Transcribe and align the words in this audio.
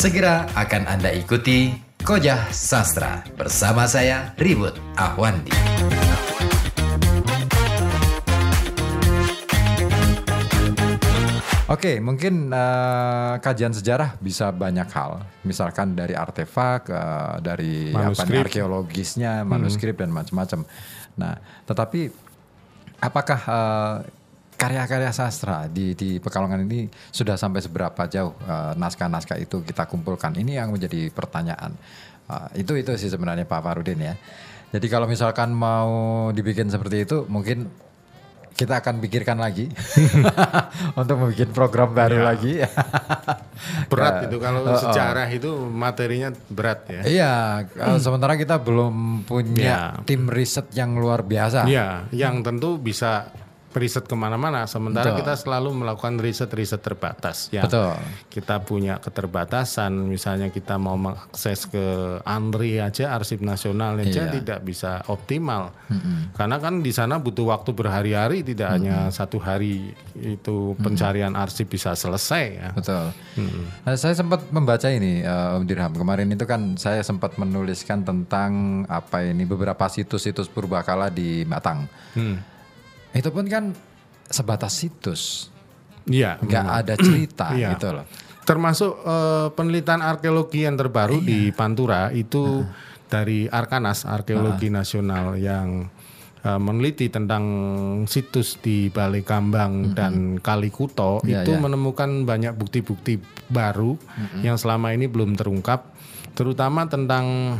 Segera 0.00 0.48
akan 0.56 0.88
Anda 0.88 1.12
ikuti 1.12 1.76
Kojah 2.00 2.48
Sastra 2.56 3.20
bersama 3.36 3.84
saya 3.84 4.32
Ribut 4.40 4.72
Ahwandi. 4.96 5.52
Oke, 11.68 12.00
mungkin 12.00 12.48
uh, 12.48 13.36
kajian 13.44 13.76
sejarah 13.76 14.16
bisa 14.24 14.48
banyak 14.48 14.88
hal, 14.88 15.20
misalkan 15.44 15.92
dari 15.92 16.16
artefak, 16.16 16.88
uh, 16.88 17.36
dari 17.44 17.92
apa 17.92 18.00
nih, 18.00 18.16
Manuskrip. 18.16 18.44
arkeologisnya, 18.48 19.44
manuskrip 19.44 20.00
dan 20.00 20.16
macam-macam. 20.16 20.64
Nah, 21.20 21.36
tetapi 21.68 22.08
apakah 23.04 23.40
uh, 23.44 23.96
karya-karya 24.60 25.08
sastra 25.08 25.64
di 25.66 25.96
di 25.96 26.20
Pekalongan 26.20 26.60
ini 26.62 26.84
sudah 27.08 27.34
sampai 27.34 27.64
seberapa 27.64 28.04
jauh 28.04 28.36
uh, 28.38 28.76
naskah-naskah 28.76 29.40
itu 29.40 29.64
kita 29.64 29.88
kumpulkan? 29.88 30.36
Ini 30.36 30.60
yang 30.60 30.68
menjadi 30.68 31.08
pertanyaan. 31.08 31.72
Uh, 32.28 32.46
itu 32.52 32.76
itu 32.76 32.92
sih 32.94 33.08
sebenarnya 33.08 33.48
Pak 33.48 33.58
Farudin 33.58 33.96
ya. 33.98 34.14
Jadi 34.70 34.86
kalau 34.86 35.08
misalkan 35.08 35.50
mau 35.50 35.90
dibikin 36.30 36.68
seperti 36.68 37.02
itu, 37.02 37.24
mungkin 37.26 37.66
kita 38.50 38.78
akan 38.78 39.00
pikirkan 39.00 39.40
lagi 39.40 39.72
untuk 41.00 41.16
membuat 41.16 41.50
program 41.50 41.90
baru 41.90 42.20
Ya. 42.20 42.24
lagi. 42.28 42.52
Berat 43.88 44.14
Ya. 44.14 44.24
itu 44.28 44.36
kalau 44.36 44.60
Oh, 44.62 44.70
oh. 44.70 44.78
sejarah 44.78 45.26
itu 45.26 45.50
materinya 45.66 46.28
berat 46.46 46.80
ya. 46.86 47.00
Iya, 47.02 47.32
uh, 47.80 47.98
sementara 47.98 48.36
kita 48.36 48.60
belum 48.60 49.24
punya 49.24 49.64
Ya. 49.64 49.80
tim 50.04 50.28
riset 50.28 50.68
yang 50.70 50.94
luar 50.94 51.24
biasa. 51.24 51.64
Iya, 51.64 52.06
yang 52.12 52.44
tentu 52.44 52.76
bisa 52.76 53.32
riset 53.74 54.02
ke 54.04 54.16
mana-mana. 54.18 54.66
Sementara 54.66 55.14
Betul. 55.14 55.18
kita 55.22 55.34
selalu 55.38 55.68
melakukan 55.72 56.18
riset-riset 56.18 56.82
terbatas. 56.82 57.46
Ya, 57.54 57.62
Betul. 57.66 57.94
kita 58.28 58.62
punya 58.62 58.98
keterbatasan. 58.98 59.94
Misalnya 60.10 60.50
kita 60.50 60.74
mau 60.76 60.98
mengakses 60.98 61.70
ke 61.70 62.18
ANRI 62.26 62.82
aja, 62.82 63.14
Arsip 63.14 63.38
Nasional 63.40 64.00
aja 64.02 64.26
Iya. 64.26 64.32
tidak 64.42 64.60
bisa 64.66 65.02
optimal. 65.06 65.70
Karena 66.34 66.56
kan 66.58 66.82
di 66.82 66.90
sana 66.90 67.22
butuh 67.22 67.50
waktu 67.50 67.70
berhari-hari, 67.70 68.42
tidak 68.42 68.74
hanya 68.74 69.10
satu 69.10 69.38
hari 69.38 69.94
itu 70.18 70.74
pencarian 70.78 71.34
arsip 71.38 71.70
bisa 71.70 71.94
selesai. 71.94 72.44
Ya. 72.58 72.68
Betul. 72.74 73.14
Nah, 73.86 73.94
saya 73.94 74.14
sempat 74.14 74.50
membaca 74.50 74.90
ini 74.90 75.22
eh, 75.22 75.56
Om 75.56 75.64
Dirham 75.64 75.94
kemarin 75.94 76.28
itu 76.30 76.44
kan 76.44 76.74
saya 76.74 77.00
sempat 77.00 77.38
menuliskan 77.38 78.02
tentang 78.02 78.82
apa 78.86 79.22
ini 79.24 79.46
beberapa 79.46 79.86
situs-situs 79.86 80.50
purbakala 80.50 81.08
di 81.08 81.42
Batang. 81.46 81.86
Hmm. 82.14 82.36
Itu 83.10 83.30
pun 83.30 83.46
kan 83.46 83.74
sebatas 84.26 84.78
situs, 84.78 85.50
Iya, 86.06 86.38
nggak 86.40 86.66
ada 86.66 86.94
cerita 86.96 87.46
Iya. 87.52 87.74
gitu 87.76 87.92
loh. 87.92 88.06
Termasuk 88.42 88.92
eh, 89.04 89.48
penelitian 89.54 90.02
arkeologi 90.02 90.66
yang 90.66 90.74
terbaru 90.74 91.22
di 91.22 91.50
Pantura 91.54 92.10
itu 92.10 92.64
dari 93.06 93.46
Arkanas 93.46 94.06
Arkeologi 94.06 94.70
Nasional 94.70 95.38
yang 95.38 95.86
eh, 96.40 96.60
meneliti 96.62 97.12
tentang 97.12 97.44
situs 98.08 98.58
di 98.58 98.88
Balai 98.88 99.22
Kambang 99.22 99.92
dan 99.92 100.40
Kali 100.40 100.70
Kuto 100.72 101.20
Iya, 101.22 101.44
itu 101.44 101.52
iya. 101.54 101.60
menemukan 101.60 102.24
banyak 102.24 102.56
bukti-bukti 102.56 103.20
baru 103.50 103.98
yang 104.40 104.56
selama 104.56 104.94
ini 104.94 105.04
belum 105.10 105.36
terungkap, 105.36 105.90
terutama 106.32 106.86
tentang 106.86 107.58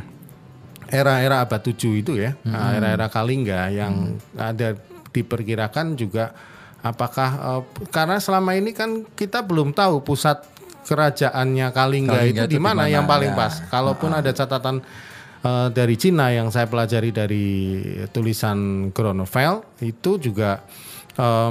era-era 0.91 1.45
abad 1.45 1.61
7 1.63 2.03
itu 2.03 2.19
ya, 2.19 2.35
nah, 2.43 2.75
era-era 2.75 3.07
Kalingga 3.07 3.71
yang 3.71 4.19
ada 4.35 4.75
diperkirakan 5.11 5.99
juga 5.99 6.33
apakah 6.81 7.31
eh, 7.37 7.63
karena 7.93 8.17
selama 8.19 8.57
ini 8.57 8.73
kan 8.73 9.05
kita 9.15 9.45
belum 9.45 9.77
tahu 9.77 10.01
pusat 10.05 10.43
kerajaannya 10.81 11.71
Kalingga, 11.71 12.19
Kalingga 12.19 12.27
itu 12.27 12.43
itu 12.49 12.53
di 12.57 12.61
mana 12.61 12.89
yang 12.91 13.05
paling 13.05 13.37
ya. 13.37 13.39
pas. 13.39 13.55
Kalaupun 13.69 14.11
ada 14.17 14.31
catatan 14.33 14.81
eh, 15.45 15.69
dari 15.71 15.95
Cina 16.01 16.33
yang 16.33 16.49
saya 16.49 16.67
pelajari 16.67 17.11
dari 17.13 17.47
tulisan 18.11 18.91
Gronovel 18.91 19.63
itu 19.85 20.17
juga 20.19 20.65
eh, 21.15 21.51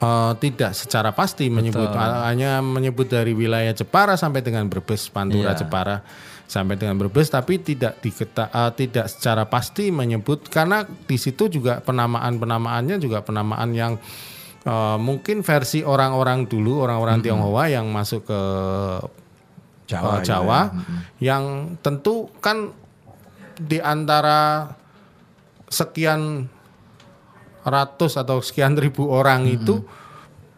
eh, 0.00 0.32
tidak 0.40 0.72
secara 0.76 1.10
pasti 1.12 1.48
menyebut 1.48 1.88
hanya 1.96 2.60
menyebut 2.60 3.08
dari 3.08 3.32
wilayah 3.32 3.72
Jepara 3.72 4.14
sampai 4.16 4.44
dengan 4.44 4.68
Brebes 4.68 5.08
Pantura 5.08 5.56
Iya. 5.56 5.64
Jepara 5.64 5.96
sampai 6.46 6.78
dengan 6.78 6.94
Brebes 6.94 7.26
tapi 7.26 7.58
tidak 7.58 7.98
diketa, 7.98 8.48
eh, 8.54 8.72
tidak 8.78 9.10
secara 9.10 9.50
pasti 9.50 9.90
menyebut 9.90 10.46
karena 10.46 10.86
di 10.86 11.18
situ 11.18 11.50
juga 11.50 11.82
penamaan 11.82 12.38
penamaannya 12.38 12.96
juga 13.02 13.20
penamaan 13.26 13.74
yang 13.74 13.98
eh, 14.62 14.98
mungkin 14.98 15.42
versi 15.42 15.82
orang-orang 15.82 16.46
dulu 16.46 16.86
orang-orang 16.86 17.22
Tionghoa 17.22 17.64
yang 17.70 17.90
masuk 17.90 18.26
ke 18.30 18.40
Jawa, 19.86 20.18
Jawa, 20.18 20.18
gitu 20.18 20.26
Jawa 20.26 20.60
ya. 20.60 20.62
yang 21.34 21.44
tentu 21.78 22.26
kan 22.42 22.74
di 23.56 23.78
antara 23.80 24.70
sekian 25.70 26.46
ratus 27.66 28.14
atau 28.14 28.38
sekian 28.38 28.78
ribu 28.78 29.10
orang 29.10 29.44
itu 29.50 29.82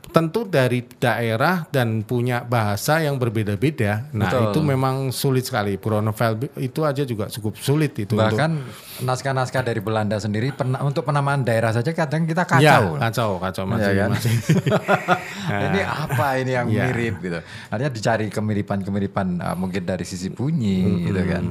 tentu 0.08 0.42
dari 0.42 0.80
daerah 0.94 1.68
dan 1.68 2.00
punya 2.00 2.40
bahasa 2.40 2.98
yang 2.98 3.16
berbeda-beda. 3.16 4.08
Nah, 4.10 4.26
Betul. 4.26 4.42
itu 4.48 4.60
memang 4.62 4.94
sulit 5.08 5.44
sekali. 5.44 5.76
Pronovel 5.76 6.48
itu 6.56 6.80
aja 6.80 7.02
juga 7.02 7.28
cukup 7.28 7.54
sulit 7.54 7.92
itu 7.94 8.12
untuk 8.12 8.32
Bahkan 8.32 8.50
naskah-naskah 9.00 9.62
dari 9.62 9.78
Belanda 9.78 10.16
sendiri 10.16 10.50
pena- 10.50 10.80
untuk 10.80 11.04
penamaan 11.04 11.42
daerah 11.42 11.70
saja 11.70 11.92
kadang 11.92 12.24
kita 12.24 12.42
Ya, 12.56 12.80
kacau. 12.80 12.96
kacau, 12.96 13.30
kacau 13.38 13.64
Iya 13.64 13.70
masih, 13.70 13.92
kan? 13.94 14.08
masih. 14.10 14.34
ini 15.68 15.80
apa 15.82 16.26
ini 16.36 16.52
yang 16.52 16.66
Iya. 16.68 16.82
mirip 16.86 17.14
gitu. 17.20 17.38
Artinya 17.68 17.90
dicari 17.90 18.26
kemiripan-kemiripan 18.28 19.28
uh, 19.38 19.56
mungkin 19.56 19.82
dari 19.82 20.02
sisi 20.02 20.28
bunyi 20.28 21.04
gitu 21.04 21.20
kan. 21.22 21.42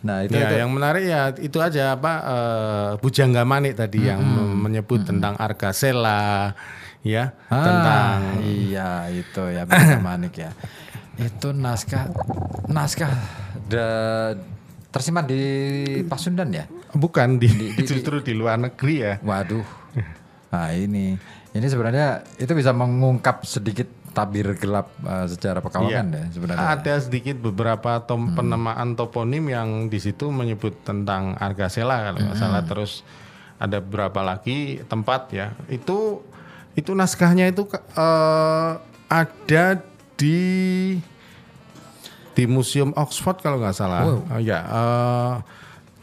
Nah, 0.00 0.22
itu, 0.22 0.32
ya, 0.32 0.46
itu 0.46 0.54
yang 0.56 0.70
menarik 0.70 1.02
ya 1.02 1.22
itu 1.34 1.58
aja 1.58 1.94
apa 1.94 2.12
eh, 2.24 2.90
Bujangga 2.98 3.42
Manik 3.42 3.74
tadi 3.74 4.06
yang 4.06 4.22
menyebut 4.56 5.02
tentang 5.02 5.34
Argasela 5.36 6.54
ya 7.04 7.36
Ah, 7.46 7.60
tentang 7.60 8.18
iya 8.40 9.06
itu 9.06 9.42
ya 9.46 9.62
Manik 10.02 10.34
ya. 10.34 10.50
Itu 11.14 11.52
naskah 11.52 12.10
naskah 12.66 13.12
da- 13.64 14.34
tersimpan 14.88 15.24
di 15.24 15.42
Pasundan 16.02 16.50
ya. 16.50 16.64
bukan 16.90 17.36
di, 17.36 17.46
di- 17.46 17.72
di- 17.72 17.84
justru 17.84 18.18
di 18.18 18.32
luar 18.32 18.56
negeri 18.56 18.94
ya. 18.96 19.14
Waduh. 19.20 19.66
Nah 20.48 20.70
ini 20.70 21.18
ini 21.50 21.66
sebenarnya 21.66 22.22
itu 22.36 22.50
bisa 22.50 22.70
mengungkap 22.70 23.42
sedikit 23.44 23.86
tabir 24.10 24.54
gelap 24.54 24.94
uh, 25.02 25.26
sejarah 25.26 25.58
Pekalongan 25.58 26.06
ya 26.08 26.24
sebenarnya. 26.30 26.66
Ada 26.72 26.94
sedikit 27.02 27.34
beberapa 27.36 27.98
tom, 28.00 28.32
penamaan 28.32 28.94
toponim 28.94 29.42
yang 29.44 29.68
di 29.86 29.98
situ 29.98 30.30
menyebut 30.30 30.82
tentang 30.82 31.34
Argasela 31.34 31.98
kalau 32.06 32.22
nggak 32.22 32.38
salah 32.38 32.62
terus 32.62 33.02
ada 33.56 33.78
beberapa 33.78 34.22
lagi 34.22 34.78
tempat 34.80 35.20
ya. 35.30 35.50
Itu 35.66 36.22
itu 36.74 36.90
naskahnya 36.94 37.50
itu 37.50 37.66
eh, 37.72 38.72
ada 39.10 39.64
di 40.14 40.40
di 42.34 42.44
Museum 42.50 42.90
Oxford 42.98 43.38
kalau 43.42 43.62
nggak 43.62 43.76
salah. 43.78 44.02
Oh, 44.06 44.22
ya 44.42 44.58
eh, 44.62 45.34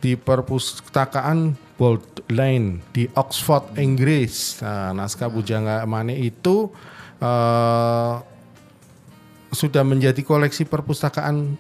di 0.02 0.16
perpustakaan 0.18 1.54
Bold 1.76 2.26
Lane 2.32 2.82
di 2.96 3.06
Oxford 3.14 3.76
Inggris. 3.78 4.64
Nah, 4.64 4.96
naskah 4.96 5.28
Bujangga 5.28 5.84
Mane 5.84 6.16
itu 6.16 6.72
eh, 7.20 8.14
sudah 9.52 9.84
menjadi 9.84 10.24
koleksi 10.24 10.64
perpustakaan 10.64 11.60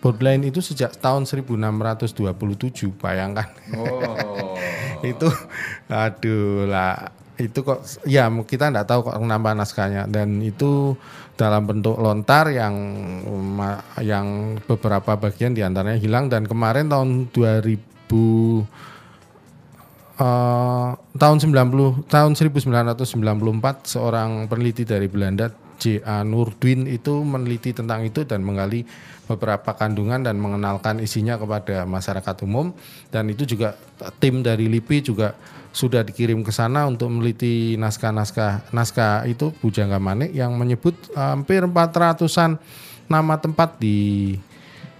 Bodleian 0.00 0.40
itu 0.48 0.64
sejak 0.64 0.96
tahun 0.96 1.28
1627 1.28 2.24
bayangkan 2.96 3.44
Oh. 3.76 4.56
itu 5.04 5.28
aduh 5.92 6.64
lah 6.64 7.12
itu 7.40 7.64
kok 7.64 7.80
ya 8.04 8.28
kita 8.28 8.68
nggak 8.68 8.86
tahu 8.86 9.00
kok 9.08 9.16
nambah 9.16 9.56
naskahnya. 9.56 10.04
Dan 10.06 10.44
itu 10.44 10.94
dalam 11.34 11.64
bentuk 11.64 11.96
lontar 11.96 12.52
yang 12.52 12.74
yang 14.04 14.60
beberapa 14.68 15.16
bagian 15.16 15.56
di 15.56 15.64
antaranya 15.64 15.96
hilang. 15.96 16.28
Dan 16.28 16.44
kemarin 16.44 16.92
tahun 16.92 17.32
2000 17.32 17.80
eh, 20.20 20.90
tahun 21.16 21.36
90 21.40 22.12
tahun 22.12 22.32
1994 22.36 23.88
seorang 23.88 24.46
peneliti 24.46 24.84
dari 24.84 25.08
Belanda 25.08 25.69
J.A. 25.80 26.20
Nurdwin 26.22 26.84
itu 26.84 27.24
meneliti 27.24 27.72
tentang 27.72 28.04
itu 28.04 28.22
dan 28.22 28.44
menggali 28.44 28.84
beberapa 29.24 29.72
kandungan 29.72 30.20
dan 30.20 30.36
mengenalkan 30.36 31.00
isinya 31.00 31.34
kepada 31.34 31.82
masyarakat 31.82 32.36
umum 32.44 32.76
dan 33.08 33.26
itu 33.26 33.48
juga 33.48 33.78
tim 34.20 34.44
dari 34.44 34.68
LIPI 34.68 34.98
juga 35.00 35.32
sudah 35.70 36.02
dikirim 36.02 36.42
ke 36.42 36.50
sana 36.50 36.84
untuk 36.84 37.08
meneliti 37.08 37.78
naskah-naskah 37.78 38.74
naskah 38.74 39.22
itu 39.24 39.54
Bujangga 39.56 39.96
Manik 39.96 40.34
yang 40.34 40.52
menyebut 40.52 40.98
hampir 41.14 41.62
400-an 41.62 42.58
nama 43.06 43.34
tempat 43.38 43.78
di 43.78 44.34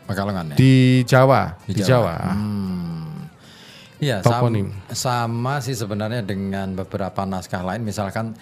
Pekalongan 0.06 0.54
ya. 0.54 0.56
di 0.56 0.74
Jawa, 1.04 1.54
di, 1.66 1.74
Di 1.74 1.82
Jawa. 1.82 2.14
Jawa. 2.18 2.34
Hmm. 2.34 3.30
Iya, 4.00 4.24
sam- 4.24 4.42
Toponim. 4.42 4.68
sama 4.90 5.60
sih 5.60 5.74
sebenarnya 5.74 6.24
dengan 6.24 6.72
beberapa 6.72 7.22
naskah 7.22 7.60
lain 7.60 7.84
misalkan 7.84 8.32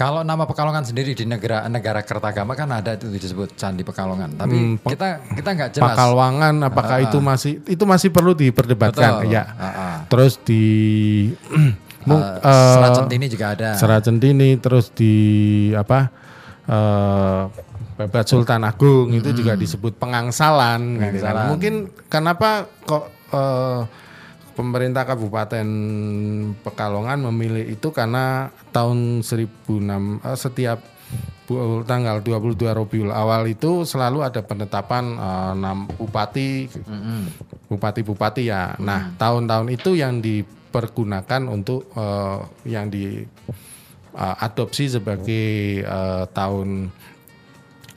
Kalau 0.00 0.24
nama 0.24 0.48
Pekalongan 0.48 0.80
sendiri 0.80 1.12
di 1.12 1.28
negara 1.28 1.68
negara 1.68 2.00
Kertagama 2.00 2.56
kan 2.56 2.72
ada 2.72 2.96
itu 2.96 3.12
disebut 3.12 3.52
Candi 3.52 3.84
Pekalongan. 3.84 4.32
Tapi 4.32 4.80
kita 4.80 5.20
kita 5.36 5.50
nggak 5.52 5.70
jelas. 5.76 5.92
Pakalwangan 5.92 6.54
apakah 6.64 7.04
itu 7.04 7.20
masih 7.20 7.60
itu 7.68 7.84
masih 7.84 8.08
perlu 8.08 8.32
diperdebatkan 8.32 9.20
Betul. 9.20 9.36
ya. 9.36 9.44
Ah, 9.60 9.68
ah. 9.68 9.96
Terus 10.08 10.40
di 10.40 10.64
Uh, 12.00 12.40
Selat 12.40 12.96
Centini 12.96 13.28
juga 13.28 13.52
ada. 13.52 13.76
Serat 13.76 14.00
Centini 14.00 14.56
terus 14.56 14.88
di 14.88 15.12
apa 15.76 16.08
eh 16.64 17.44
Babat 18.00 18.24
Sultan 18.24 18.64
Agung 18.64 19.12
itu 19.12 19.36
juga 19.36 19.52
disebut 19.52 20.00
pengangsalan, 20.00 20.96
gitu 20.96 21.20
kan. 21.20 21.36
Pengangsalan. 21.36 21.44
Mungkin 21.52 21.74
kenapa 22.08 22.72
kok 22.88 23.04
eh, 23.36 23.80
pemerintah 24.60 25.02
Kabupaten 25.02 25.66
Pekalongan 26.60 27.24
memilih 27.26 27.64
itu 27.66 27.88
karena 27.88 28.52
tahun 28.68 29.24
1006 29.24 29.56
eh, 30.20 30.36
setiap 30.36 30.84
bu- 31.44 31.80
tanggal 31.82 32.20
22 32.20 32.60
Rabiul 32.60 33.08
Awal 33.08 33.48
itu 33.48 33.82
selalu 33.82 34.20
ada 34.20 34.40
penetapan 34.40 35.16
eh, 35.16 35.50
enam 35.56 35.88
bupati. 35.88 36.68
Bupati-bupati 37.66 38.42
ya. 38.44 38.76
Nah, 38.76 39.16
tahun-tahun 39.16 39.70
itu 39.70 39.94
yang 39.94 40.20
dipergunakan 40.20 41.42
untuk 41.46 41.88
eh, 41.92 42.38
yang 42.66 42.86
di 42.86 43.24
eh, 44.12 44.36
adopsi 44.38 44.90
sebagai 44.90 45.48
eh, 45.80 46.24
tahun 46.28 46.92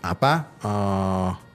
apa 0.01 0.33
eh, 0.61 1.29
la- 1.29 1.52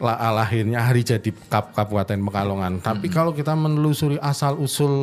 lahirnya 0.00 0.80
hari 0.80 1.00
jadi 1.00 1.28
Kap- 1.46 1.70
Kabupaten 1.70 2.16
Pekalongan. 2.18 2.80
Tapi 2.80 3.06
kalau 3.06 3.30
kita 3.30 3.52
menelusuri 3.52 4.16
asal 4.16 4.56
usul 4.56 4.94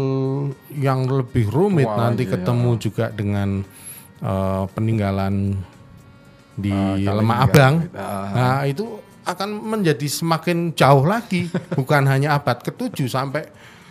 yang 0.73 1.05
lebih 1.05 1.45
rumit 1.47 1.85
Wah, 1.85 2.09
nanti 2.09 2.25
iya. 2.25 2.33
ketemu 2.33 2.71
juga 2.75 3.05
dengan 3.07 3.61
eh, 4.17 4.63
peninggalan 4.73 5.53
di 6.53 6.73
Kalingga. 6.73 7.13
Lemah 7.13 7.37
Abang. 7.39 7.73
Nah, 8.33 8.65
itu 8.65 8.85
akan 9.21 9.49
menjadi 9.53 10.07
semakin 10.07 10.73
jauh 10.73 11.03
lagi, 11.03 11.45
bukan 11.71 12.01
hanya 12.03 12.33
abad 12.33 12.57
ke-7 12.57 13.05
sampai 13.05 13.45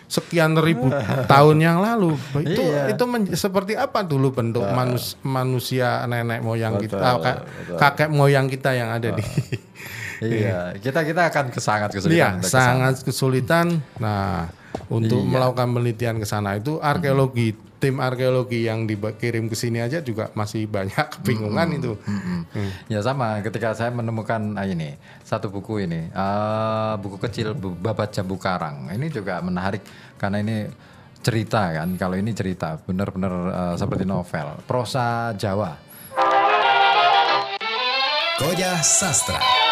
sekian 0.07 0.55
ribu 0.57 0.91
tahun 1.31 1.61
yang 1.61 1.79
lalu. 1.79 2.19
Itu 2.37 2.63
Iya. 2.63 2.91
itu 2.91 3.05
men- 3.05 3.31
seperti 3.31 3.75
apa 3.75 4.03
dulu 4.03 4.33
bentuk 4.33 4.65
manus- 4.65 5.15
manusia 5.21 6.03
nenek 6.05 6.41
moyang 6.41 6.79
kita, 6.79 6.99
kak- 7.17 7.43
kakek 7.77 8.11
moyang 8.11 8.47
kita 8.47 8.73
yang 8.73 8.91
ada 8.91 9.13
di 9.13 9.23
Iya, 10.19 10.59
kita 10.75 11.01
kita 11.03 11.23
akan 11.27 11.45
kesangat 11.49 11.89
Iya, 11.89 11.97
kesulitan. 11.97 12.33
untuk 12.33 12.43
ke 12.43 12.49
sana. 12.49 12.65
sangat 12.67 12.95
kesulitan. 13.03 13.67
Nah, 13.97 14.49
untuk 14.87 15.21
Iya. 15.21 15.31
melakukan 15.31 15.69
penelitian 15.71 16.17
ke 16.17 16.25
sana 16.25 16.55
itu 16.55 16.79
arkeologi, 16.79 17.53
tim 17.77 17.99
arkeologi 17.99 18.65
yang 18.65 18.85
dikirim 18.85 19.47
ke 19.47 19.55
sini 19.55 19.79
aja 19.79 20.01
juga 20.01 20.33
masih 20.33 20.65
banyak 20.65 20.97
kebingungan 21.15 21.69
itu. 21.75 21.93
Ya 22.87 23.01
sama, 23.01 23.41
ketika 23.41 23.73
saya 23.73 23.91
menemukan 23.91 24.55
ah, 24.55 24.65
ini 24.65 24.95
satu 25.21 25.49
buku 25.49 25.83
ini, 25.83 26.07
eh, 26.07 26.93
buku 26.97 27.17
kecil 27.19 27.53
Bu- 27.53 27.75
Babat 27.75 28.11
Jambu 28.11 28.37
Karang. 28.37 28.89
Ini 28.89 29.07
juga 29.09 29.41
menarik 29.41 29.85
karena 30.17 30.39
ini 30.39 30.57
cerita 31.19 31.75
kan. 31.75 31.93
Kalau 31.97 32.15
ini 32.15 32.31
cerita 32.31 32.79
benar-benar 32.79 33.33
eh, 33.47 33.75
seperti 33.77 34.05
novel, 34.05 34.61
prosa 34.63 35.35
Jawa. 35.35 35.77
Koja 38.37 38.79
Sastra. 38.79 39.66